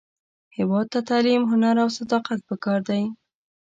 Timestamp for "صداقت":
1.97-2.39